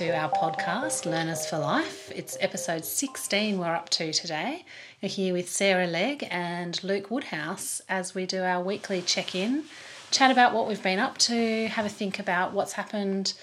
to 0.00 0.16
our 0.16 0.30
podcast, 0.30 1.04
Learners 1.04 1.44
for 1.44 1.58
Life. 1.58 2.10
It's 2.14 2.38
episode 2.40 2.86
16 2.86 3.58
we're 3.58 3.66
up 3.66 3.90
to 3.90 4.14
today. 4.14 4.64
You're 5.02 5.10
here 5.10 5.34
with 5.34 5.50
Sarah 5.50 5.86
Legg 5.86 6.26
and 6.30 6.82
Luke 6.82 7.10
Woodhouse 7.10 7.82
as 7.86 8.14
we 8.14 8.24
do 8.24 8.42
our 8.42 8.62
weekly 8.62 9.02
check 9.02 9.34
in, 9.34 9.64
chat 10.10 10.30
about 10.30 10.54
what 10.54 10.66
we've 10.66 10.82
been 10.82 10.98
up 10.98 11.18
to, 11.18 11.66
have 11.68 11.84
a 11.84 11.90
think 11.90 12.18
about 12.18 12.54
what's 12.54 12.72
happened 12.72 13.34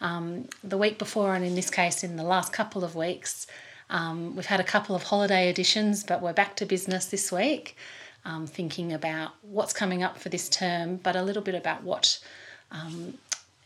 um, 0.00 0.48
the 0.64 0.78
week 0.78 0.98
before, 0.98 1.34
and 1.34 1.44
in 1.44 1.54
this 1.54 1.68
case, 1.68 2.02
in 2.02 2.16
the 2.16 2.24
last 2.24 2.50
couple 2.50 2.82
of 2.82 2.94
weeks. 2.94 3.46
Um, 3.90 4.34
we've 4.36 4.46
had 4.46 4.58
a 4.60 4.64
couple 4.64 4.96
of 4.96 5.02
holiday 5.02 5.50
editions, 5.50 6.02
but 6.02 6.22
we're 6.22 6.32
back 6.32 6.56
to 6.56 6.64
business 6.64 7.04
this 7.04 7.30
week, 7.30 7.76
um, 8.24 8.46
thinking 8.46 8.90
about 8.90 9.32
what's 9.42 9.74
coming 9.74 10.02
up 10.02 10.16
for 10.16 10.30
this 10.30 10.48
term, 10.48 10.96
but 10.96 11.14
a 11.14 11.20
little 11.20 11.42
bit 11.42 11.54
about 11.54 11.82
what 11.82 12.20
um, 12.72 13.18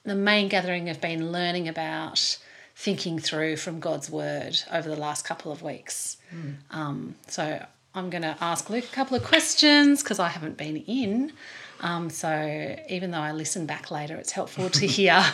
the 0.04 0.14
main 0.14 0.48
gathering 0.48 0.86
have 0.86 1.00
been 1.00 1.32
learning 1.32 1.68
about 1.68 2.38
thinking 2.74 3.18
through 3.18 3.56
from 3.56 3.80
God's 3.80 4.10
Word 4.10 4.58
over 4.72 4.88
the 4.88 4.96
last 4.96 5.24
couple 5.24 5.52
of 5.52 5.62
weeks. 5.62 6.16
Mm. 6.34 6.54
Um, 6.70 7.14
so 7.26 7.64
I'm 7.94 8.08
going 8.08 8.22
to 8.22 8.36
ask 8.40 8.70
Luke 8.70 8.84
a 8.84 8.94
couple 8.94 9.16
of 9.16 9.24
questions 9.24 10.02
because 10.02 10.18
I 10.18 10.28
haven't 10.28 10.56
been 10.56 10.78
in. 10.78 11.32
Um, 11.80 12.08
so 12.10 12.76
even 12.88 13.10
though 13.10 13.18
I 13.18 13.32
listen 13.32 13.66
back 13.66 13.90
later, 13.90 14.16
it's 14.16 14.32
helpful 14.32 14.70
to 14.70 14.86
hear 14.98 15.24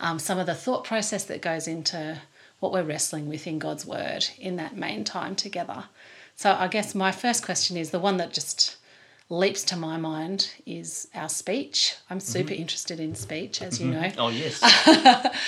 um, 0.00 0.18
some 0.18 0.38
of 0.38 0.46
the 0.46 0.54
thought 0.54 0.84
process 0.84 1.24
that 1.24 1.42
goes 1.42 1.66
into 1.68 2.20
what 2.60 2.72
we're 2.72 2.82
wrestling 2.82 3.28
with 3.28 3.46
in 3.46 3.58
God's 3.58 3.84
Word 3.84 4.26
in 4.38 4.56
that 4.56 4.76
main 4.76 5.04
time 5.04 5.34
together. 5.34 5.84
So 6.36 6.52
I 6.52 6.68
guess 6.68 6.94
my 6.94 7.12
first 7.12 7.44
question 7.44 7.76
is 7.76 7.90
the 7.90 7.98
one 7.98 8.18
that 8.18 8.32
just 8.32 8.76
leaps 9.28 9.64
to 9.64 9.76
my 9.76 9.96
mind 9.96 10.52
is 10.66 11.08
our 11.14 11.28
speech. 11.28 11.96
I'm 12.08 12.20
super 12.20 12.50
mm-hmm. 12.50 12.62
interested 12.62 13.00
in 13.00 13.14
speech, 13.14 13.60
as 13.60 13.80
you 13.80 13.90
mm-hmm. 13.90 14.18
know. 14.18 14.24
Oh, 14.24 14.28
yes. 14.28 14.60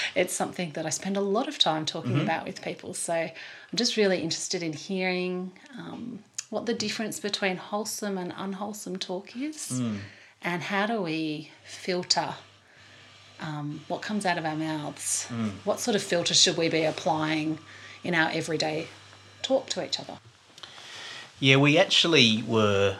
it's 0.14 0.34
something 0.34 0.72
that 0.72 0.84
I 0.84 0.90
spend 0.90 1.16
a 1.16 1.20
lot 1.20 1.46
of 1.46 1.58
time 1.58 1.86
talking 1.86 2.12
mm-hmm. 2.12 2.22
about 2.22 2.44
with 2.44 2.60
people. 2.60 2.92
So 2.94 3.14
I'm 3.14 3.32
just 3.76 3.96
really 3.96 4.18
interested 4.18 4.62
in 4.62 4.72
hearing 4.72 5.52
um, 5.78 6.20
what 6.50 6.66
the 6.66 6.74
difference 6.74 7.20
between 7.20 7.56
wholesome 7.56 8.18
and 8.18 8.34
unwholesome 8.36 8.98
talk 8.98 9.36
is 9.36 9.70
mm. 9.72 9.98
and 10.42 10.62
how 10.62 10.86
do 10.86 11.02
we 11.02 11.50
filter 11.64 12.34
um, 13.40 13.82
what 13.86 14.02
comes 14.02 14.26
out 14.26 14.38
of 14.38 14.44
our 14.44 14.56
mouths. 14.56 15.26
Mm. 15.30 15.50
What 15.64 15.78
sort 15.78 15.94
of 15.94 16.02
filter 16.02 16.34
should 16.34 16.56
we 16.56 16.68
be 16.68 16.82
applying 16.82 17.58
in 18.02 18.14
our 18.14 18.30
everyday 18.32 18.88
talk 19.42 19.68
to 19.70 19.84
each 19.84 20.00
other? 20.00 20.18
Yeah, 21.38 21.56
we 21.56 21.78
actually 21.78 22.42
were 22.42 22.96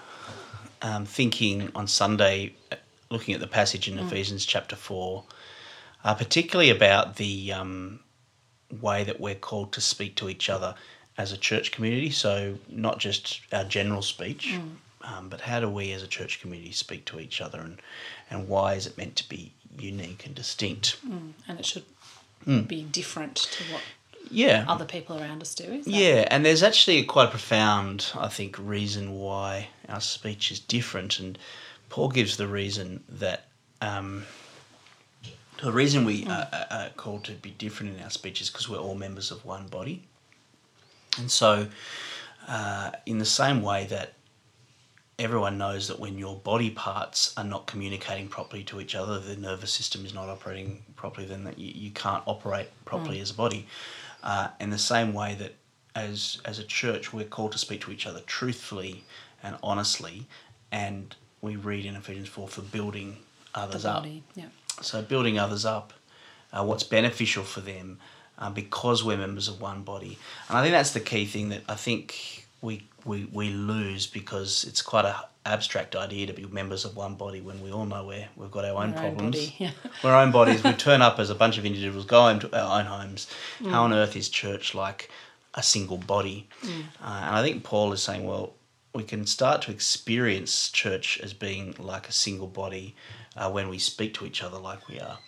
um, 0.82 1.04
thinking 1.04 1.70
on 1.74 1.86
Sunday, 1.86 2.54
uh, 2.72 2.76
looking 3.10 3.34
at 3.34 3.40
the 3.40 3.46
passage 3.46 3.88
in 3.88 3.96
mm. 3.96 4.06
Ephesians 4.06 4.44
chapter 4.44 4.76
4, 4.76 5.24
uh, 6.04 6.14
particularly 6.14 6.70
about 6.70 7.16
the 7.16 7.52
um, 7.52 8.00
way 8.80 9.04
that 9.04 9.20
we're 9.20 9.34
called 9.34 9.72
to 9.72 9.80
speak 9.80 10.14
to 10.16 10.28
each 10.28 10.48
other 10.48 10.74
as 11.16 11.32
a 11.32 11.36
church 11.36 11.72
community. 11.72 12.10
So, 12.10 12.58
not 12.68 12.98
just 12.98 13.40
our 13.52 13.64
general 13.64 14.02
speech, 14.02 14.48
mm. 14.48 14.76
um, 15.02 15.28
but 15.28 15.42
how 15.42 15.60
do 15.60 15.68
we 15.68 15.92
as 15.92 16.02
a 16.02 16.08
church 16.08 16.40
community 16.40 16.72
speak 16.72 17.04
to 17.06 17.20
each 17.20 17.40
other 17.40 17.60
and, 17.60 17.80
and 18.30 18.48
why 18.48 18.74
is 18.74 18.86
it 18.86 18.96
meant 18.96 19.16
to 19.16 19.28
be 19.28 19.52
unique 19.78 20.26
and 20.26 20.34
distinct? 20.34 20.98
Mm. 21.06 21.32
And 21.48 21.58
it 21.58 21.66
should 21.66 21.84
mm. 22.46 22.66
be 22.66 22.82
different 22.82 23.36
to 23.36 23.64
what 23.72 23.82
yeah 24.30 24.64
other 24.68 24.84
people 24.84 25.20
around 25.20 25.42
us 25.42 25.54
do. 25.54 25.82
Yeah, 25.84 26.26
and 26.30 26.44
there's 26.44 26.62
actually 26.62 27.02
quite 27.04 27.28
a 27.28 27.30
profound, 27.30 28.12
I 28.14 28.28
think, 28.28 28.56
reason 28.58 29.12
why 29.18 29.68
our 29.88 30.00
speech 30.00 30.50
is 30.50 30.60
different, 30.60 31.18
and 31.18 31.38
Paul 31.88 32.08
gives 32.08 32.36
the 32.36 32.48
reason 32.48 33.04
that 33.08 33.46
um, 33.80 34.24
the 35.62 35.72
reason 35.72 36.04
we 36.04 36.24
mm. 36.24 36.30
are, 36.30 36.66
are, 36.70 36.90
called 36.90 37.24
to 37.24 37.32
be 37.32 37.50
different 37.50 37.96
in 37.96 38.02
our 38.02 38.10
speech 38.10 38.40
is 38.40 38.50
because 38.50 38.68
we're 38.68 38.78
all 38.78 38.94
members 38.94 39.30
of 39.30 39.44
one 39.44 39.66
body, 39.66 40.04
and 41.16 41.30
so 41.30 41.68
uh, 42.46 42.90
in 43.06 43.18
the 43.18 43.24
same 43.24 43.62
way 43.62 43.86
that 43.86 44.14
everyone 45.18 45.58
knows 45.58 45.88
that 45.88 45.98
when 45.98 46.16
your 46.16 46.36
body 46.36 46.70
parts 46.70 47.34
are 47.36 47.44
not 47.44 47.66
communicating 47.66 48.28
properly 48.28 48.62
to 48.62 48.80
each 48.80 48.94
other, 48.94 49.18
the 49.18 49.36
nervous 49.36 49.72
system 49.72 50.04
is 50.06 50.14
not 50.14 50.28
operating 50.28 50.82
properly, 50.94 51.26
then 51.26 51.44
that 51.44 51.58
you, 51.58 51.72
you 51.74 51.90
can't 51.90 52.22
operate 52.26 52.68
properly 52.84 53.18
mm. 53.18 53.22
as 53.22 53.30
a 53.30 53.34
body. 53.34 53.66
Uh, 54.22 54.48
in 54.58 54.70
the 54.70 54.78
same 54.78 55.14
way 55.14 55.34
that 55.36 55.54
as 55.94 56.40
as 56.44 56.58
a 56.58 56.64
church 56.64 57.12
we're 57.12 57.24
called 57.24 57.52
to 57.52 57.58
speak 57.58 57.80
to 57.80 57.90
each 57.90 58.06
other 58.06 58.20
truthfully 58.26 59.04
and 59.42 59.56
honestly, 59.62 60.26
and 60.72 61.14
we 61.40 61.56
read 61.56 61.84
in 61.86 61.94
Ephesians 61.96 62.28
four 62.28 62.48
for 62.48 62.62
building 62.62 63.16
others 63.54 63.84
up. 63.84 64.06
Yeah. 64.34 64.46
So 64.82 65.02
building 65.02 65.38
others 65.38 65.64
up, 65.64 65.92
uh, 66.52 66.64
what's 66.64 66.84
beneficial 66.84 67.44
for 67.44 67.60
them, 67.60 67.98
uh, 68.38 68.50
because 68.50 69.04
we're 69.04 69.16
members 69.16 69.48
of 69.48 69.60
one 69.60 69.82
body, 69.82 70.18
and 70.48 70.58
I 70.58 70.62
think 70.62 70.72
that's 70.72 70.92
the 70.92 71.00
key 71.00 71.26
thing 71.26 71.50
that 71.50 71.62
I 71.68 71.74
think 71.74 72.46
we 72.60 72.88
we, 73.04 73.24
we 73.32 73.50
lose 73.50 74.06
because 74.06 74.64
it's 74.64 74.82
quite 74.82 75.04
a 75.04 75.24
abstract 75.48 75.96
idea 75.96 76.26
to 76.26 76.32
be 76.32 76.46
members 76.46 76.84
of 76.84 76.96
one 76.96 77.14
body 77.14 77.40
when 77.40 77.60
we 77.62 77.72
all 77.72 77.86
know 77.86 78.04
where 78.04 78.28
we've 78.36 78.50
got 78.50 78.64
our 78.64 78.82
own 78.82 78.94
our 78.94 79.00
problems. 79.00 79.36
Own 79.36 79.52
yeah. 79.58 79.70
We're 80.04 80.12
our 80.12 80.22
own 80.22 80.30
bodies. 80.30 80.62
we 80.62 80.72
turn 80.74 81.02
up 81.02 81.18
as 81.18 81.30
a 81.30 81.34
bunch 81.34 81.58
of 81.58 81.64
individuals, 81.64 82.04
go 82.04 82.22
home 82.22 82.40
to 82.40 82.60
our 82.60 82.80
own 82.80 82.86
homes. 82.86 83.26
Mm. 83.60 83.70
How 83.70 83.84
on 83.84 83.92
earth 83.92 84.16
is 84.16 84.28
church 84.28 84.74
like 84.74 85.10
a 85.54 85.62
single 85.62 85.96
body? 85.98 86.48
Mm. 86.62 86.82
Uh, 87.02 87.22
and 87.26 87.36
I 87.36 87.42
think 87.42 87.64
Paul 87.64 87.92
is 87.92 88.02
saying, 88.02 88.26
well, 88.26 88.54
we 88.94 89.02
can 89.04 89.26
start 89.26 89.62
to 89.62 89.70
experience 89.70 90.70
church 90.70 91.20
as 91.22 91.32
being 91.32 91.74
like 91.78 92.08
a 92.08 92.12
single 92.12 92.48
body 92.48 92.94
uh, 93.36 93.50
when 93.50 93.68
we 93.68 93.78
speak 93.78 94.14
to 94.14 94.26
each 94.26 94.42
other 94.42 94.58
like 94.58 94.88
we 94.88 94.98
are, 94.98 95.18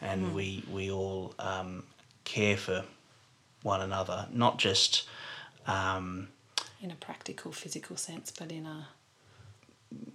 and 0.00 0.26
mm. 0.26 0.32
we 0.32 0.64
we 0.72 0.90
all 0.90 1.34
um, 1.38 1.82
care 2.24 2.56
for 2.56 2.84
one 3.62 3.80
another, 3.80 4.28
not 4.32 4.58
just. 4.58 5.08
Um, 5.66 6.28
in 6.80 6.90
a 6.90 6.94
practical 6.94 7.52
physical 7.52 7.96
sense, 7.96 8.30
but 8.30 8.52
in 8.52 8.66
a 8.66 8.88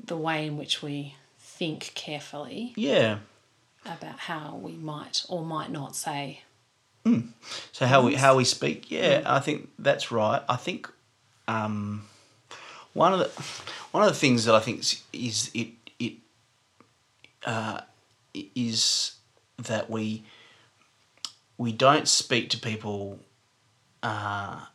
the 0.03 0.17
way 0.17 0.47
in 0.47 0.57
which 0.57 0.81
we 0.81 1.15
think 1.39 1.91
carefully. 1.95 2.73
Yeah. 2.75 3.19
About 3.85 4.19
how 4.19 4.59
we 4.61 4.73
might 4.73 5.25
or 5.27 5.43
might 5.43 5.71
not 5.71 5.95
say. 5.95 6.41
Mm. 7.05 7.29
So 7.71 7.87
how 7.87 8.03
we 8.03 8.15
how 8.15 8.35
we 8.35 8.45
speak, 8.45 8.91
yeah, 8.91 9.21
mm. 9.21 9.25
I 9.25 9.39
think 9.39 9.69
that's 9.79 10.11
right. 10.11 10.43
I 10.47 10.55
think 10.55 10.87
um, 11.47 12.03
one 12.93 13.13
of 13.13 13.19
the 13.19 13.43
one 13.91 14.03
of 14.03 14.09
the 14.09 14.19
things 14.19 14.45
that 14.45 14.53
I 14.53 14.59
think 14.59 14.81
is, 14.81 15.01
is 15.11 15.51
it 15.55 15.69
it 15.97 16.13
uh, 17.43 17.81
is 18.33 19.13
that 19.57 19.89
we 19.89 20.23
we 21.57 21.71
don't 21.71 22.07
speak 22.07 22.51
to 22.51 22.57
people 22.59 23.19
uh, 24.03 24.65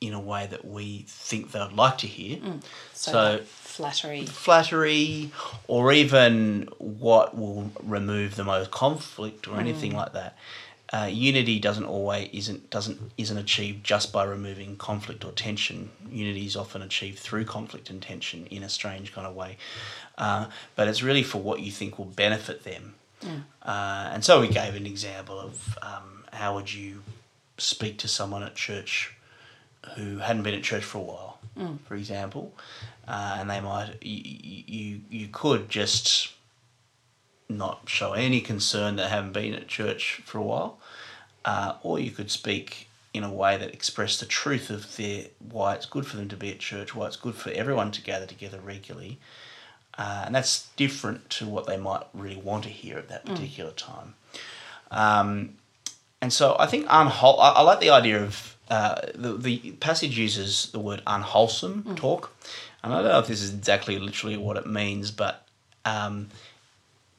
in 0.00 0.14
a 0.14 0.20
way 0.20 0.46
that 0.46 0.64
we 0.64 1.04
think 1.08 1.52
they'd 1.52 1.72
like 1.72 1.98
to 1.98 2.06
hear. 2.06 2.38
Mm. 2.38 2.62
So, 2.92 3.12
so 3.12 3.40
flattery, 3.44 4.26
flattery, 4.26 5.30
or 5.66 5.92
even 5.92 6.68
what 6.78 7.36
will 7.36 7.70
remove 7.82 8.36
the 8.36 8.44
most 8.44 8.70
conflict 8.70 9.48
or 9.48 9.52
mm. 9.52 9.60
anything 9.60 9.94
like 9.94 10.12
that. 10.12 10.36
Uh, 10.90 11.08
unity 11.12 11.58
doesn't 11.58 11.84
always 11.84 12.30
isn't 12.32 12.70
doesn't 12.70 12.98
isn't 13.18 13.36
achieved 13.36 13.84
just 13.84 14.10
by 14.10 14.24
removing 14.24 14.76
conflict 14.76 15.22
or 15.24 15.32
tension. 15.32 15.90
Unity 16.10 16.46
is 16.46 16.56
often 16.56 16.80
achieved 16.80 17.18
through 17.18 17.44
conflict 17.44 17.90
and 17.90 18.00
tension 18.00 18.46
in 18.46 18.62
a 18.62 18.70
strange 18.70 19.12
kind 19.12 19.26
of 19.26 19.34
way, 19.34 19.58
uh, 20.16 20.46
but 20.76 20.88
it's 20.88 21.02
really 21.02 21.22
for 21.22 21.42
what 21.42 21.60
you 21.60 21.70
think 21.70 21.98
will 21.98 22.06
benefit 22.06 22.64
them. 22.64 22.94
Mm. 23.22 23.42
Uh, 23.62 24.10
and 24.12 24.24
so 24.24 24.40
we 24.40 24.48
gave 24.48 24.76
an 24.76 24.86
example 24.86 25.38
of 25.38 25.78
um, 25.82 26.24
how 26.32 26.54
would 26.54 26.72
you 26.72 27.02
speak 27.58 27.98
to 27.98 28.08
someone 28.08 28.42
at 28.42 28.54
church 28.54 29.14
who 29.96 30.18
hadn't 30.18 30.42
been 30.42 30.54
at 30.54 30.62
church 30.62 30.84
for 30.84 30.98
a 30.98 31.02
while, 31.02 31.38
mm. 31.56 31.78
for 31.80 31.94
example, 31.94 32.54
uh, 33.06 33.36
and 33.38 33.50
they 33.50 33.60
might 33.60 33.94
you, 34.02 34.64
you 34.66 35.00
you 35.10 35.28
could 35.28 35.68
just 35.68 36.32
not 37.48 37.82
show 37.86 38.12
any 38.12 38.40
concern 38.40 38.96
that 38.96 39.10
haven't 39.10 39.32
been 39.32 39.54
at 39.54 39.68
church 39.68 40.20
for 40.24 40.38
a 40.38 40.42
while, 40.42 40.78
uh, 41.44 41.74
or 41.82 41.98
you 41.98 42.10
could 42.10 42.30
speak 42.30 42.88
in 43.14 43.24
a 43.24 43.32
way 43.32 43.56
that 43.56 43.72
expressed 43.72 44.20
the 44.20 44.26
truth 44.26 44.70
of 44.70 44.96
their 44.96 45.24
why 45.38 45.74
it's 45.74 45.86
good 45.86 46.06
for 46.06 46.16
them 46.16 46.28
to 46.28 46.36
be 46.36 46.50
at 46.50 46.58
church, 46.58 46.94
why 46.94 47.06
it's 47.06 47.16
good 47.16 47.34
for 47.34 47.50
everyone 47.50 47.90
to 47.90 48.02
gather 48.02 48.26
together 48.26 48.60
regularly, 48.60 49.18
uh, 49.96 50.24
and 50.26 50.34
that's 50.34 50.68
different 50.76 51.30
to 51.30 51.46
what 51.46 51.66
they 51.66 51.76
might 51.76 52.04
really 52.12 52.36
want 52.36 52.64
to 52.64 52.70
hear 52.70 52.98
at 52.98 53.08
that 53.08 53.24
mm. 53.24 53.34
particular 53.34 53.70
mm. 53.70 53.76
time. 53.76 54.14
Um, 54.90 55.54
and 56.20 56.32
so 56.32 56.56
I 56.58 56.66
think 56.66 56.86
unwhole. 56.86 57.38
I, 57.40 57.50
I 57.50 57.62
like 57.62 57.80
the 57.80 57.90
idea 57.90 58.22
of 58.22 58.56
uh, 58.70 59.00
the, 59.14 59.34
the 59.34 59.72
passage 59.72 60.18
uses 60.18 60.70
the 60.72 60.78
word 60.78 61.02
unwholesome 61.06 61.84
mm. 61.84 61.96
talk. 61.96 62.34
And 62.82 62.92
I 62.92 63.02
don't 63.02 63.10
know 63.10 63.18
if 63.18 63.26
this 63.26 63.42
is 63.42 63.52
exactly 63.52 63.98
literally 63.98 64.36
what 64.36 64.56
it 64.56 64.66
means, 64.66 65.10
but 65.10 65.46
um, 65.84 66.28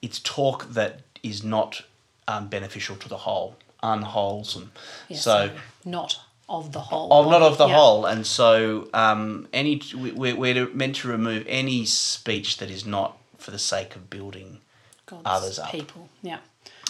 it's 0.01 0.19
talk 0.19 0.69
that 0.69 1.01
is 1.24 1.44
not 1.44 1.81
um, 2.28 2.48
beneficial 2.48 2.96
to 2.98 3.10
the 3.10 3.18
whole, 3.18 3.56
unwholesome. 3.84 4.72
Yes, 5.10 5.24
so, 5.24 5.51
not 5.84 6.19
of 6.48 6.72
the 6.72 6.80
whole. 6.80 7.12
Of, 7.12 7.30
not 7.30 7.42
of 7.42 7.57
the 7.57 7.68
yeah. 7.68 7.75
whole. 7.75 8.06
And 8.06 8.25
so 8.25 8.88
um, 8.94 9.48
any 9.51 9.81
we're, 9.96 10.36
we're 10.36 10.69
meant 10.69 10.98
to 10.98 11.07
remove 11.07 11.46
any 11.48 11.86
speech 11.86 12.57
that 12.57 12.69
is 12.69 12.86
not 12.86 13.18
for 13.38 13.51
the 13.51 13.60
sake 13.60 13.96
of 13.96 14.10
building 14.10 14.60
God's 15.06 15.22
others 15.25 15.60
up. 15.60 15.72
People, 15.72 16.10
yeah. 16.22 16.40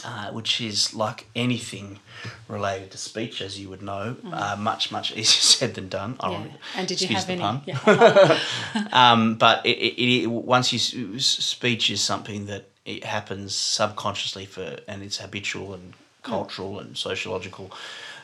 Uh, 0.03 0.31
which 0.31 0.61
is 0.61 0.93
like 0.93 1.27
anything 1.35 1.99
related 2.47 2.91
to 2.91 2.97
speech, 2.97 3.41
as 3.41 3.59
you 3.59 3.69
would 3.69 3.81
know, 3.81 4.15
uh, 4.31 4.55
much 4.57 4.91
much 4.91 5.11
easier 5.17 5.23
said 5.25 5.75
than 5.75 5.89
done. 5.89 6.15
Mm. 6.17 6.31
Yeah. 6.31 6.51
And 6.75 6.87
did 6.87 7.01
you 7.01 7.05
Excuse 7.05 7.23
have 7.23 7.29
any? 7.29 7.41
pun. 7.41 7.61
Yeah. 7.65 8.39
Um, 8.93 9.35
but 9.35 9.65
it, 9.65 9.77
it, 9.77 10.23
it, 10.23 10.27
once 10.27 10.71
you 10.73 11.19
speech 11.19 11.89
is 11.89 12.01
something 12.01 12.45
that 12.47 12.69
it 12.85 13.03
happens 13.03 13.55
subconsciously 13.55 14.45
for, 14.45 14.77
and 14.87 15.03
it's 15.03 15.17
habitual 15.17 15.73
and 15.73 15.93
cultural 16.23 16.79
and 16.79 16.97
sociological 16.97 17.71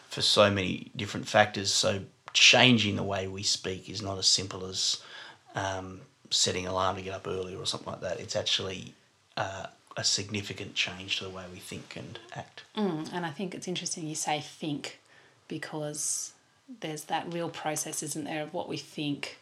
for 0.10 0.22
so 0.22 0.50
many 0.50 0.92
different 0.96 1.28
factors. 1.28 1.72
So 1.72 2.02
changing 2.34 2.96
the 2.96 3.04
way 3.04 3.28
we 3.28 3.44
speak 3.44 3.90
is 3.90 4.02
not 4.02 4.18
as 4.18 4.28
simple 4.28 4.66
as 4.66 5.02
um, 5.56 6.02
setting 6.30 6.68
alarm 6.68 6.96
to 6.98 7.02
get 7.02 7.14
up 7.14 7.28
earlier 7.28 7.58
or 7.58 7.66
something 7.66 7.92
like 7.92 8.02
that. 8.02 8.20
It's 8.20 8.36
actually 8.36 8.94
uh, 9.38 9.68
a 9.98 10.04
significant 10.04 10.76
change 10.76 11.18
to 11.18 11.24
the 11.24 11.30
way 11.30 11.46
we 11.52 11.60
think 11.60 11.96
and 11.96 12.20
act. 12.36 12.64
Mm, 12.76 13.10
and 13.14 13.26
I 13.26 13.32
think 13.32 13.56
it's 13.56 13.68
interesting 13.68 14.08
you 14.08 14.16
say 14.16 14.42
think 14.42 15.00
because 15.48 16.34
there's 16.82 17.06
that 17.06 17.32
real 17.34 17.50
process, 17.50 18.04
isn't 18.04 18.26
there, 18.26 18.44
of 18.44 18.54
what 18.54 18.68
we 18.68 18.78
think 18.78 19.38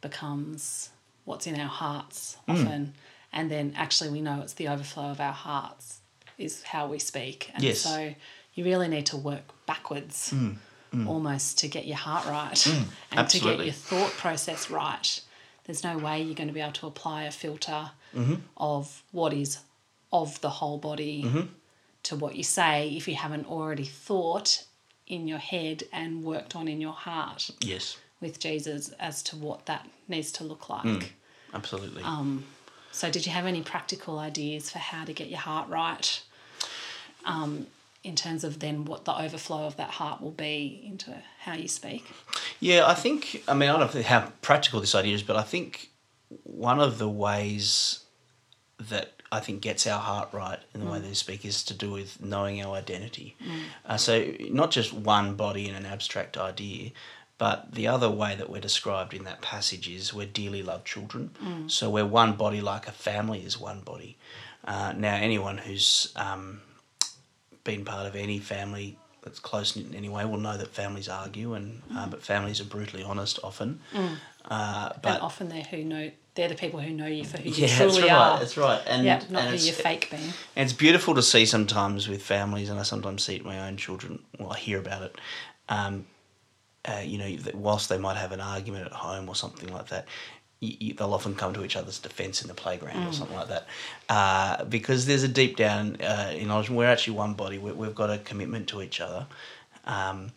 becomes 0.00 0.90
what's 1.24 1.46
in 1.46 1.58
our 1.58 1.68
hearts 1.68 2.36
Mm. 2.48 2.54
often. 2.54 2.94
And 3.32 3.50
then 3.50 3.72
actually 3.76 4.10
we 4.10 4.20
know 4.20 4.40
it's 4.42 4.54
the 4.54 4.68
overflow 4.68 5.10
of 5.10 5.20
our 5.20 5.32
hearts 5.32 6.00
is 6.36 6.62
how 6.64 6.86
we 6.86 6.98
speak. 6.98 7.50
And 7.54 7.62
Yes. 7.62 7.80
so 7.80 8.14
you 8.54 8.64
really 8.64 8.88
need 8.88 9.06
to 9.06 9.16
work 9.16 9.44
backwards 9.66 10.34
almost 11.06 11.56
to 11.58 11.68
get 11.68 11.86
your 11.86 11.96
heart 11.96 12.26
right 12.26 12.66
and 13.12 13.28
to 13.30 13.40
get 13.40 13.58
your 13.64 13.72
thought 13.72 14.10
process 14.12 14.68
right. 14.68 15.20
There's 15.64 15.84
no 15.84 15.96
way 15.96 16.22
you're 16.22 16.34
going 16.34 16.48
to 16.48 16.54
be 16.54 16.60
able 16.60 16.72
to 16.72 16.86
apply 16.86 17.24
a 17.24 17.30
filter 17.30 17.90
mm-hmm. 18.14 18.34
of 18.56 19.02
what 19.12 19.32
is 19.32 19.58
of 20.12 20.40
the 20.40 20.50
whole 20.50 20.78
body 20.78 21.22
mm-hmm. 21.24 21.46
to 22.04 22.16
what 22.16 22.36
you 22.36 22.42
say 22.42 22.90
if 22.90 23.08
you 23.08 23.14
haven't 23.14 23.46
already 23.46 23.84
thought 23.84 24.64
in 25.06 25.28
your 25.28 25.38
head 25.38 25.84
and 25.92 26.24
worked 26.24 26.54
on 26.56 26.68
in 26.68 26.80
your 26.80 26.92
heart 26.92 27.50
Yes, 27.60 27.96
with 28.20 28.38
Jesus 28.38 28.90
as 29.00 29.22
to 29.24 29.36
what 29.36 29.66
that 29.66 29.88
needs 30.08 30.32
to 30.32 30.44
look 30.44 30.68
like. 30.68 30.84
Mm. 30.84 31.04
absolutely. 31.54 32.02
Um, 32.02 32.44
so, 32.90 33.10
did 33.10 33.24
you 33.24 33.32
have 33.32 33.46
any 33.46 33.62
practical 33.62 34.18
ideas 34.18 34.68
for 34.70 34.78
how 34.78 35.04
to 35.04 35.12
get 35.12 35.28
your 35.28 35.38
heart 35.38 35.68
right? 35.68 36.22
Um, 37.24 37.66
in 38.04 38.16
terms 38.16 38.42
of 38.44 38.58
then 38.58 38.84
what 38.84 39.04
the 39.04 39.16
overflow 39.16 39.64
of 39.64 39.76
that 39.76 39.90
heart 39.90 40.20
will 40.20 40.32
be 40.32 40.82
into 40.84 41.14
how 41.40 41.54
you 41.54 41.68
speak. 41.68 42.04
Yeah, 42.62 42.86
I 42.86 42.94
think, 42.94 43.42
I 43.48 43.54
mean, 43.54 43.68
I 43.70 43.76
don't 43.76 43.92
know 43.92 44.02
how 44.02 44.30
practical 44.40 44.78
this 44.78 44.94
idea 44.94 45.16
is, 45.16 45.24
but 45.24 45.34
I 45.34 45.42
think 45.42 45.90
one 46.44 46.78
of 46.78 46.98
the 46.98 47.08
ways 47.08 48.04
that 48.78 49.14
I 49.32 49.40
think 49.40 49.62
gets 49.62 49.84
our 49.84 49.98
heart 49.98 50.28
right 50.30 50.60
in 50.72 50.78
the 50.78 50.86
way 50.86 51.00
they 51.00 51.12
speak 51.14 51.44
is 51.44 51.64
to 51.64 51.74
do 51.74 51.90
with 51.90 52.22
knowing 52.22 52.62
our 52.62 52.76
identity. 52.76 53.34
Uh, 53.84 53.96
so, 53.96 54.32
not 54.50 54.70
just 54.70 54.92
one 54.92 55.34
body 55.34 55.68
in 55.68 55.74
an 55.74 55.86
abstract 55.86 56.36
idea, 56.38 56.92
but 57.36 57.74
the 57.74 57.88
other 57.88 58.08
way 58.08 58.36
that 58.36 58.48
we're 58.48 58.60
described 58.60 59.12
in 59.12 59.24
that 59.24 59.42
passage 59.42 59.88
is 59.88 60.14
we're 60.14 60.26
dearly 60.28 60.62
loved 60.62 60.84
children. 60.86 61.30
So, 61.66 61.90
we're 61.90 62.06
one 62.06 62.34
body 62.34 62.60
like 62.60 62.86
a 62.86 62.92
family 62.92 63.40
is 63.40 63.58
one 63.58 63.80
body. 63.80 64.16
Uh, 64.64 64.92
now, 64.96 65.16
anyone 65.16 65.58
who's 65.58 66.12
um, 66.14 66.60
been 67.64 67.84
part 67.84 68.06
of 68.06 68.14
any 68.14 68.38
family 68.38 68.96
that's 69.22 69.38
close 69.38 69.76
in 69.76 69.94
any 69.94 70.08
way 70.08 70.24
will 70.24 70.38
know 70.38 70.56
that 70.56 70.68
families 70.68 71.08
argue, 71.08 71.54
and 71.54 71.82
uh, 71.94 72.06
but 72.06 72.22
families 72.22 72.60
are 72.60 72.64
brutally 72.64 73.02
honest 73.02 73.38
often. 73.42 73.80
Uh, 74.44 74.92
but 75.00 75.14
and 75.14 75.22
often 75.22 75.48
they're 75.48 75.62
who 75.62 75.84
know 75.84 76.10
they're 76.34 76.48
the 76.48 76.54
people 76.54 76.80
who 76.80 76.92
know 76.92 77.06
you 77.06 77.24
for 77.24 77.38
who 77.38 77.50
you 77.50 77.66
yeah, 77.66 77.78
that's 77.78 77.94
truly 77.94 78.08
right. 78.08 78.16
are. 78.16 78.38
That's 78.38 78.56
right. 78.56 78.82
And, 78.86 79.04
yeah, 79.04 79.22
not 79.30 79.42
and 79.44 79.58
who 79.58 79.64
you're 79.64 79.74
fake 79.74 80.08
being. 80.10 80.22
and 80.56 80.64
it's 80.68 80.72
beautiful 80.72 81.14
to 81.14 81.22
see 81.22 81.46
sometimes 81.46 82.08
with 82.08 82.22
families, 82.22 82.68
and 82.68 82.80
I 82.80 82.82
sometimes 82.82 83.22
see 83.22 83.36
it 83.36 83.42
in 83.42 83.46
my 83.46 83.66
own 83.66 83.76
children. 83.76 84.18
Well, 84.38 84.52
I 84.52 84.58
hear 84.58 84.78
about 84.78 85.02
it. 85.02 85.16
Um, 85.68 86.06
uh, 86.84 87.02
you 87.04 87.18
know, 87.18 87.36
whilst 87.54 87.88
they 87.88 87.98
might 87.98 88.16
have 88.16 88.32
an 88.32 88.40
argument 88.40 88.86
at 88.86 88.92
home 88.92 89.28
or 89.28 89.36
something 89.36 89.72
like 89.72 89.88
that, 89.88 90.08
y 90.62 90.76
y 90.80 90.94
they'll 90.96 91.12
often 91.14 91.34
come 91.34 91.52
to 91.54 91.64
each 91.64 91.76
other's 91.76 91.98
defence 91.98 92.40
in 92.42 92.48
the 92.48 92.54
playground 92.54 93.06
or 93.08 93.12
something 93.12 93.36
like 93.36 93.48
that, 93.48 93.66
uh, 94.08 94.64
because 94.64 95.06
there's 95.06 95.24
a 95.24 95.28
deep 95.28 95.56
down 95.56 95.96
uh, 96.00 96.30
acknowledgement 96.32 96.78
we're 96.78 96.86
actually 96.86 97.16
one 97.16 97.34
body. 97.34 97.58
We, 97.58 97.72
we've 97.72 97.94
got 97.94 98.10
a 98.10 98.18
commitment 98.18 98.68
to 98.68 98.80
each 98.82 99.00
other, 99.00 99.26
um, 99.84 100.32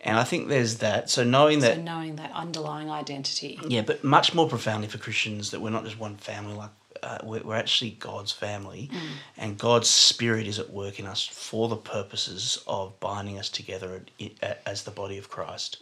and 0.00 0.16
I 0.18 0.24
think 0.24 0.48
there's 0.48 0.76
that. 0.78 1.10
So 1.10 1.24
knowing 1.24 1.60
that 1.60 1.78
knowing 1.82 2.16
that 2.16 2.30
underlying 2.32 2.90
identity. 2.90 3.58
yeah, 3.68 3.82
but 3.82 4.02
much 4.02 4.34
more 4.34 4.48
profoundly 4.48 4.88
for 4.88 4.98
Christians 4.98 5.50
that 5.50 5.60
we're 5.60 5.70
not 5.70 5.84
just 5.84 5.98
one 5.98 6.16
family, 6.16 6.54
like 6.54 6.70
uh, 7.02 7.18
we're, 7.22 7.42
we're 7.42 7.56
actually 7.56 7.90
God's 7.90 8.32
family, 8.32 8.90
and 9.36 9.58
God's 9.58 9.90
Spirit 9.90 10.46
is 10.46 10.58
at 10.58 10.70
work 10.70 10.98
in 10.98 11.06
us 11.06 11.26
for 11.26 11.68
the 11.68 11.76
purposes 11.76 12.62
of 12.66 12.98
binding 13.00 13.38
us 13.38 13.50
together 13.50 14.02
i- 14.20 14.30
a- 14.42 14.68
as 14.68 14.84
the 14.84 14.90
body 14.90 15.18
of 15.18 15.28
Christ, 15.28 15.78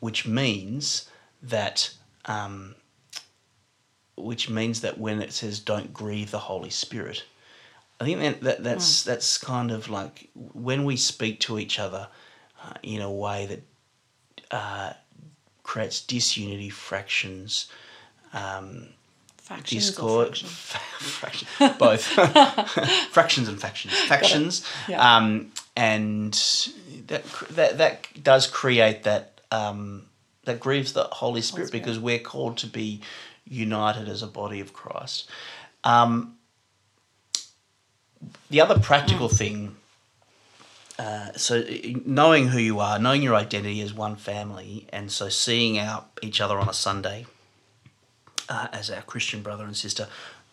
which 0.00 0.26
means 0.26 1.08
that. 1.42 1.90
Um, 2.24 2.74
which 4.22 4.48
means 4.50 4.80
that 4.82 4.98
when 4.98 5.20
it 5.22 5.32
says 5.32 5.60
"don't 5.60 5.92
grieve 5.92 6.30
the 6.30 6.38
Holy 6.38 6.70
Spirit," 6.70 7.24
I 8.00 8.04
think 8.04 8.20
that, 8.20 8.40
that 8.42 8.64
that's 8.64 9.02
that's 9.04 9.38
kind 9.38 9.70
of 9.70 9.88
like 9.88 10.28
when 10.34 10.84
we 10.84 10.96
speak 10.96 11.40
to 11.40 11.58
each 11.58 11.78
other 11.78 12.08
uh, 12.62 12.74
in 12.82 13.00
a 13.02 13.10
way 13.10 13.46
that 13.46 13.62
uh, 14.50 14.92
creates 15.62 16.00
disunity, 16.00 16.68
fractions, 16.70 17.68
um, 18.32 18.88
Factions 19.42 19.98
or 19.98 20.26
discord, 20.26 20.38
fraction? 20.38 21.48
fraction, 21.48 21.74
both 21.78 22.02
fractions 23.10 23.48
and 23.48 23.60
factions, 23.60 23.94
factions, 24.02 24.66
Yeah. 24.88 25.16
um, 25.16 25.52
and 25.76 26.32
that 27.06 27.24
that 27.50 27.78
that 27.78 28.22
does 28.22 28.46
create 28.46 29.04
that 29.04 29.40
um, 29.50 30.04
that 30.44 30.60
grieves 30.60 30.92
the 30.92 31.04
Holy 31.04 31.40
Spirit, 31.40 31.68
Spirit. 31.68 31.82
because 31.82 31.98
we're 31.98 32.18
called 32.18 32.58
to 32.58 32.66
be 32.66 33.00
united 33.48 34.08
as 34.08 34.22
a 34.22 34.26
body 34.26 34.60
of 34.60 34.72
Christ. 34.72 35.28
Um, 35.84 36.36
the 38.50 38.60
other 38.60 38.78
practical 38.78 39.28
thing. 39.28 39.76
Uh, 40.98 41.32
so 41.34 41.64
knowing 42.04 42.48
who 42.48 42.58
you 42.58 42.80
are, 42.80 42.98
knowing 42.98 43.22
your 43.22 43.36
identity 43.36 43.80
as 43.82 43.94
one 43.94 44.16
family, 44.16 44.86
and 44.92 45.12
so 45.12 45.28
seeing 45.28 45.78
out 45.78 46.08
each 46.22 46.40
other 46.40 46.58
on 46.58 46.68
a 46.68 46.72
Sunday 46.72 47.26
uh, 48.48 48.66
as 48.72 48.90
our 48.90 49.02
Christian 49.02 49.42
brother 49.42 49.64
and 49.64 49.76
sister, 49.76 50.08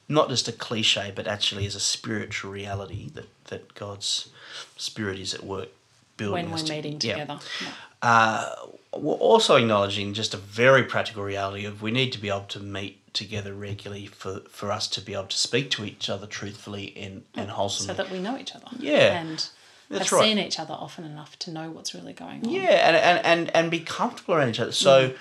not 0.07 0.29
just 0.29 0.47
a 0.47 0.51
cliche, 0.51 1.11
but 1.15 1.25
actually 1.25 1.65
as 1.65 1.73
a 1.73 1.79
spiritual 1.79 2.51
reality 2.51 3.09
that, 3.15 3.27
that 3.45 3.73
God's 3.73 4.29
Spirit 4.77 5.17
is 5.17 5.33
at 5.33 5.43
work 5.43 5.69
building 6.17 6.45
when 6.45 6.53
us 6.53 6.61
we're 6.61 6.67
to- 6.67 6.73
meeting 6.73 6.99
yeah. 7.01 7.13
together. 7.13 7.39
Yeah. 7.61 7.67
Uh, 8.01 8.53
we're 8.93 9.13
also 9.15 9.55
acknowledging 9.55 10.13
just 10.13 10.33
a 10.33 10.37
very 10.37 10.83
practical 10.83 11.23
reality 11.23 11.65
of 11.65 11.81
we 11.81 11.91
need 11.91 12.11
to 12.13 12.19
be 12.19 12.29
able 12.29 12.41
to 12.41 12.59
meet 12.59 13.13
together 13.13 13.53
regularly 13.53 14.05
for, 14.05 14.41
for 14.49 14.71
us 14.71 14.87
to 14.89 15.01
be 15.01 15.13
able 15.13 15.25
to 15.25 15.37
speak 15.37 15.69
to 15.71 15.85
each 15.85 16.09
other 16.09 16.27
truthfully 16.27 16.93
and, 16.97 17.23
and 17.33 17.49
wholesomely. 17.51 17.95
So 17.95 18.03
that 18.03 18.11
we 18.11 18.19
know 18.19 18.37
each 18.37 18.55
other. 18.55 18.67
Yeah, 18.77 19.19
And 19.19 19.49
that's 19.89 20.09
have 20.09 20.19
right. 20.19 20.23
seen 20.23 20.39
each 20.39 20.59
other 20.59 20.73
often 20.73 21.03
enough 21.05 21.37
to 21.39 21.51
know 21.51 21.69
what's 21.71 21.93
really 21.93 22.13
going 22.13 22.45
on. 22.45 22.49
Yeah, 22.49 22.61
and, 22.87 22.95
and, 22.95 23.25
and, 23.25 23.55
and 23.55 23.71
be 23.71 23.79
comfortable 23.79 24.35
around 24.35 24.49
each 24.49 24.59
other. 24.59 24.71
So, 24.71 25.13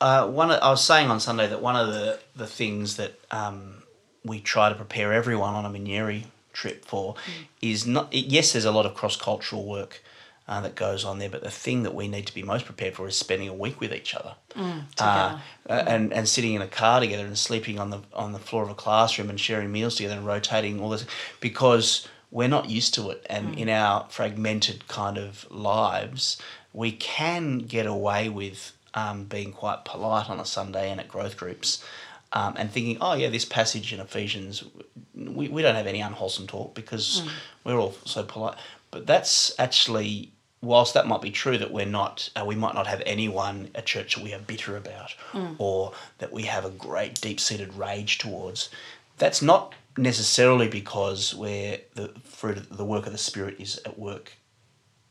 uh, 0.00 0.26
one 0.28 0.50
of, 0.50 0.60
I 0.62 0.70
was 0.70 0.84
saying 0.84 1.10
on 1.10 1.20
Sunday 1.20 1.46
that 1.46 1.62
one 1.62 1.76
of 1.76 1.88
the, 1.88 2.18
the 2.34 2.46
things 2.46 2.96
that 2.96 3.18
um, 3.30 3.82
we 4.24 4.40
try 4.40 4.68
to 4.68 4.74
prepare 4.74 5.12
everyone 5.12 5.54
on 5.54 5.64
a 5.64 5.70
Minyerri 5.70 6.24
trip 6.52 6.84
for 6.84 7.14
is 7.60 7.86
not, 7.86 8.12
yes, 8.12 8.52
there's 8.52 8.64
a 8.64 8.72
lot 8.72 8.84
of 8.84 8.94
cross 8.94 9.16
cultural 9.16 9.64
work 9.64 10.02
uh, 10.48 10.60
that 10.60 10.74
goes 10.74 11.04
on 11.04 11.18
there, 11.18 11.30
but 11.30 11.42
the 11.42 11.50
thing 11.50 11.82
that 11.84 11.94
we 11.94 12.08
need 12.08 12.26
to 12.26 12.34
be 12.34 12.42
most 12.42 12.64
prepared 12.66 12.94
for 12.94 13.06
is 13.06 13.16
spending 13.16 13.48
a 13.48 13.54
week 13.54 13.80
with 13.80 13.92
each 13.92 14.14
other. 14.14 14.34
Uh, 14.54 14.80
together. 14.96 15.40
uh, 15.70 15.72
and 15.86 16.12
and 16.12 16.28
sitting 16.28 16.54
in 16.54 16.62
a 16.62 16.66
car 16.66 17.00
together 17.00 17.24
and 17.24 17.38
sleeping 17.38 17.78
on 17.78 17.90
the 17.90 18.00
on 18.12 18.32
the 18.32 18.38
floor 18.38 18.62
of 18.62 18.68
a 18.68 18.74
classroom 18.74 19.30
and 19.30 19.40
sharing 19.40 19.70
meals 19.72 19.94
together 19.96 20.14
and 20.16 20.26
rotating 20.26 20.80
all 20.80 20.90
this 20.90 21.06
because 21.40 22.06
we're 22.30 22.48
not 22.48 22.68
used 22.68 22.92
to 22.94 23.08
it 23.10 23.24
and 23.30 23.58
in 23.58 23.68
our 23.68 24.06
fragmented 24.10 24.86
kind 24.88 25.16
of 25.16 25.46
lives 25.50 26.36
we 26.74 26.90
can 26.92 27.58
get 27.58 27.86
away 27.86 28.28
with 28.28 28.72
um, 28.94 29.24
being 29.24 29.52
quite 29.52 29.84
polite 29.84 30.28
on 30.28 30.38
a 30.40 30.44
Sunday 30.44 30.90
and 30.90 31.00
at 31.00 31.08
growth 31.08 31.36
groups 31.36 31.82
um, 32.34 32.54
and 32.58 32.70
thinking 32.70 32.98
oh 33.00 33.14
yeah 33.14 33.28
this 33.30 33.44
passage 33.46 33.92
in 33.92 34.00
Ephesians 34.00 34.64
we, 35.14 35.48
we 35.48 35.62
don't 35.62 35.74
have 35.76 35.86
any 35.86 36.00
unwholesome 36.00 36.46
talk 36.46 36.74
because 36.74 37.22
we're 37.64 37.78
all 37.78 37.94
so 38.04 38.22
polite 38.22 38.56
but 38.92 39.06
that's 39.06 39.52
actually 39.58 40.30
whilst 40.60 40.94
that 40.94 41.08
might 41.08 41.20
be 41.20 41.30
true 41.32 41.58
that 41.58 41.72
we're 41.72 41.84
not 42.00 42.30
uh, 42.36 42.44
we 42.44 42.54
might 42.54 42.74
not 42.74 42.86
have 42.86 43.02
anyone 43.04 43.68
at 43.74 43.84
church 43.86 44.14
that 44.14 44.22
we 44.22 44.32
are 44.32 44.38
bitter 44.38 44.76
about 44.76 45.10
or 45.58 45.92
that 46.18 46.32
we 46.32 46.44
have 46.44 46.64
a 46.64 46.70
great 46.70 47.20
deep-seated 47.20 47.74
rage 47.74 48.18
towards 48.18 48.68
that's 49.18 49.42
not 49.42 49.74
necessarily 49.98 50.68
because 50.68 51.34
we're 51.34 51.78
the 51.94 52.08
fruit 52.24 52.56
of 52.56 52.76
the 52.76 52.84
work 52.84 53.06
of 53.06 53.12
the 53.12 53.18
spirit 53.18 53.56
is 53.58 53.78
at 53.84 53.98
work 53.98 54.32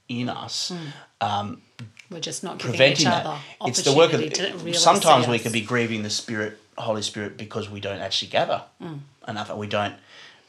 in 0.09 0.27
us. 0.27 0.73
Um, 1.21 1.61
We're 2.09 2.19
just 2.19 2.43
not 2.43 2.57
giving 2.57 2.71
preventing 2.71 3.01
each 3.07 3.13
that. 3.13 3.25
other 3.25 3.39
it's 3.67 3.83
the 3.83 3.93
work 3.93 4.11
of 4.13 4.75
sometimes 4.75 5.27
we 5.27 5.39
could 5.39 5.53
be 5.53 5.61
grieving 5.61 6.03
the 6.03 6.09
spirit 6.09 6.57
holy 6.77 7.01
spirit 7.01 7.37
because 7.37 7.69
we 7.69 7.79
don't 7.79 7.99
actually 7.99 8.29
gather 8.29 8.63
Mm. 8.81 8.99
enough 9.27 9.49
and 9.49 9.59
we 9.59 9.67
don't 9.67 9.95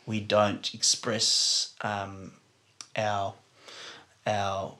we 0.07 0.19
don't 0.21 0.73
express 0.75 1.75
um, 1.83 2.33
our 2.97 3.35
our 4.27 4.75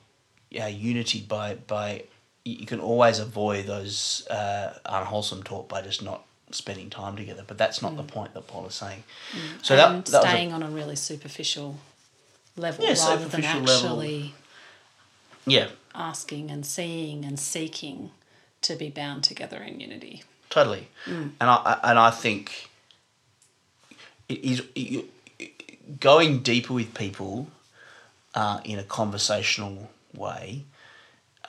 our 0.59 0.69
unity 0.69 1.21
by 1.21 1.55
by 1.55 2.03
you 2.45 2.65
can 2.65 2.79
always 2.79 3.19
avoid 3.19 3.65
those 3.67 4.27
uh, 4.29 4.77
unwholesome 4.85 5.43
talk 5.43 5.69
by 5.69 5.81
just 5.81 6.03
not 6.03 6.23
spending 6.51 6.89
time 6.89 7.15
together. 7.15 7.43
But 7.47 7.57
that's 7.57 7.81
not 7.81 7.95
the 7.95 8.03
point 8.03 8.33
that 8.33 8.47
Paul 8.47 8.67
is 8.67 8.75
saying. 8.75 9.03
So 9.61 9.75
Mm. 9.75 9.85
and 9.85 10.03
that, 10.03 10.11
that 10.11 10.17
was 10.21 10.25
a- 10.25 10.27
staying 10.29 10.53
on 10.53 10.61
a 10.61 10.69
really 10.69 10.95
superficial 10.97 11.77
level 12.57 12.83
Yeah, 12.85 12.95
rather 12.95 13.17
than 13.25 13.31
superficial 13.31 13.61
level. 13.61 14.01
actually 14.01 14.33
yeah, 15.45 15.69
asking 15.95 16.51
and 16.51 16.65
seeing 16.65 17.23
and 17.25 17.39
seeking 17.39 18.11
to 18.61 18.75
be 18.75 18.89
bound 18.89 19.23
together 19.23 19.61
in 19.63 19.79
unity. 19.79 20.23
totally. 20.49 20.87
And 21.05 21.35
I 21.41 21.79
and 21.83 21.97
I 21.97 22.11
think 22.11 22.69
it 24.29 24.43
is 24.43 24.61
it, 24.75 25.05
going 25.99 26.39
deeper 26.39 26.73
with 26.73 26.93
people 26.93 27.47
uh, 28.35 28.59
in 28.63 28.79
a 28.79 28.83
conversational 28.83 29.89
way 30.15 30.65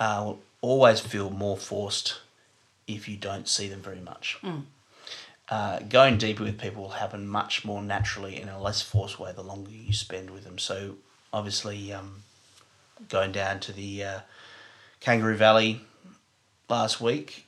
uh, 0.01 0.23
will 0.25 0.41
always 0.61 1.01
feel 1.01 1.31
more 1.31 1.57
forced 1.57 2.21
if 2.87 3.09
you 3.09 3.17
don't 3.17 3.49
see 3.49 3.69
them 3.69 3.81
very 3.81 4.01
much. 4.01 4.39
Uh, 5.49 5.79
going 5.81 6.17
deeper 6.17 6.43
with 6.43 6.59
people 6.59 6.83
will 6.83 6.91
happen 6.91 7.27
much 7.27 7.65
more 7.65 7.83
naturally 7.83 8.41
in 8.41 8.49
a 8.49 8.61
less 8.61 8.81
forced 8.81 9.19
way 9.19 9.31
the 9.33 9.43
longer 9.43 9.71
you 9.71 9.93
spend 9.93 10.31
with 10.31 10.45
them. 10.45 10.59
So 10.59 10.97
obviously, 11.33 11.93
um, 11.93 12.23
going 13.09 13.33
down 13.33 13.61
to 13.61 13.73
the 13.73 14.05
uh, 14.05 14.21
Kangaroo 15.01 15.37
Valley 15.37 15.83
last 16.69 17.01
week, 17.01 17.47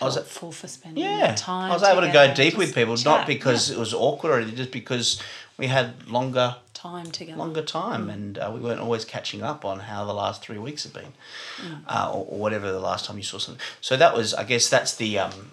I 0.00 0.04
was- 0.04 0.14
helpful 0.14 0.52
for 0.52 0.68
spending 0.68 1.02
yeah, 1.02 1.34
time. 1.36 1.70
I 1.70 1.74
was 1.74 1.82
able 1.82 2.02
to 2.02 2.12
go 2.12 2.32
deep 2.34 2.56
with 2.56 2.74
people, 2.74 2.96
chat, 2.96 3.04
not 3.04 3.26
because 3.26 3.70
yeah. 3.70 3.76
it 3.76 3.78
was 3.80 3.94
awkward 3.94 4.42
or 4.42 4.50
just 4.50 4.70
because 4.70 5.20
we 5.56 5.66
had 5.66 6.08
longer 6.08 6.56
time 6.78 7.10
together. 7.10 7.38
longer 7.38 7.62
time 7.62 8.08
and 8.08 8.38
uh, 8.38 8.50
we 8.54 8.60
weren't 8.60 8.80
always 8.80 9.04
catching 9.04 9.42
up 9.42 9.64
on 9.64 9.76
how 9.90 10.04
the 10.04 10.14
last 10.22 10.38
three 10.42 10.58
weeks 10.58 10.84
have 10.84 10.92
been 10.94 11.12
Mm. 11.62 11.80
uh, 11.88 12.10
or, 12.14 12.24
or 12.32 12.38
whatever 12.38 12.70
the 12.70 12.78
last 12.90 13.04
time 13.06 13.16
you 13.16 13.24
saw 13.32 13.38
something 13.38 13.60
so 13.80 13.96
that 13.96 14.12
was 14.18 14.32
i 14.34 14.44
guess 14.44 14.68
that's 14.68 14.94
the 15.02 15.18
um, 15.18 15.50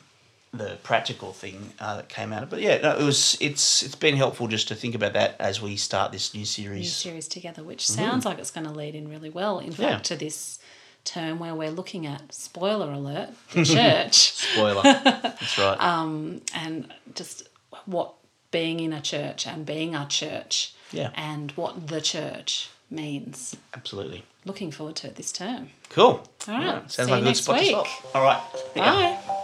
the 0.54 0.78
practical 0.84 1.32
thing 1.34 1.58
uh, 1.80 1.96
that 1.98 2.08
came 2.10 2.32
out 2.32 2.44
of 2.44 2.50
it 2.50 2.52
but 2.56 2.62
yeah 2.62 2.78
no, 2.86 2.92
it 2.98 3.04
was 3.04 3.38
it's 3.42 3.82
it's 3.84 3.96
been 3.96 4.16
helpful 4.16 4.48
just 4.48 4.68
to 4.68 4.76
think 4.76 4.94
about 4.96 5.14
that 5.14 5.36
as 5.40 5.62
we 5.62 5.76
start 5.76 6.12
this 6.12 6.34
new 6.34 6.40
new 6.42 6.46
series 6.46 6.94
series 6.96 7.28
together, 7.28 7.62
which 7.64 7.84
sounds 7.88 8.24
like 8.26 8.38
it's 8.40 8.52
going 8.52 8.66
to 8.68 8.72
lead 8.82 8.94
in 8.96 9.10
really 9.10 9.30
well. 9.30 9.60
In 9.60 9.72
fact, 9.72 9.80
Yeah. 9.82 9.98
to 10.10 10.16
this 10.26 10.60
term 11.04 11.40
where 11.40 11.54
we're 11.54 11.72
looking 11.82 12.06
at 12.08 12.34
spoiler 12.34 12.90
alert, 12.92 13.30
the 13.54 13.66
church, 13.66 14.16
spoiler 14.32 14.82
that's 15.38 15.58
right 15.58 15.78
Um, 15.80 16.42
and 16.54 16.94
just 17.20 17.50
what 17.86 18.14
being 18.60 18.80
in 18.80 18.94
a 18.94 19.02
church 19.02 19.46
and 19.46 19.66
being 19.66 19.94
a 19.96 20.06
church, 20.08 20.74
Yeah. 20.92 21.10
and 21.16 21.52
what 21.62 21.88
the 21.88 22.00
church 22.00 22.70
means. 22.90 23.56
absolutely 23.74 24.24
Looking 24.46 24.72
forward 24.72 24.96
to 25.02 25.08
it 25.08 25.16
this 25.16 25.32
term. 25.34 25.72
cool 25.90 26.14
All 26.48 26.58
right, 26.60 26.90
sounds 26.92 26.96
see 27.10 27.12
like 27.16 27.22
a 27.22 27.26
good 27.26 27.36
spot 27.38 27.60
week. 27.60 27.76
to 27.76 27.90
stop 27.90 28.16
all 28.16 28.24
right. 28.24 28.42
Bye. 28.76 29.42